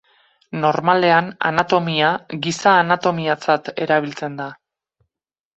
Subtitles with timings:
[0.61, 2.09] Normalean anatomia,
[2.47, 4.53] giza-anatomiatzat erabiltzen da.